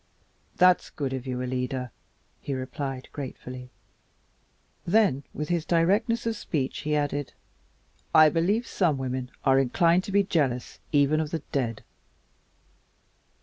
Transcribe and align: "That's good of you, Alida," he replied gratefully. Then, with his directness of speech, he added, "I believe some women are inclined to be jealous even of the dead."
"That's 0.55 0.89
good 0.89 1.13
of 1.13 1.27
you, 1.27 1.43
Alida," 1.43 1.91
he 2.41 2.55
replied 2.55 3.07
gratefully. 3.11 3.69
Then, 4.83 5.23
with 5.31 5.49
his 5.49 5.63
directness 5.63 6.25
of 6.25 6.35
speech, 6.35 6.79
he 6.79 6.95
added, 6.95 7.33
"I 8.11 8.29
believe 8.29 8.65
some 8.65 8.97
women 8.97 9.29
are 9.45 9.59
inclined 9.59 10.03
to 10.05 10.11
be 10.11 10.23
jealous 10.23 10.79
even 10.91 11.19
of 11.19 11.29
the 11.29 11.43
dead." 11.51 11.83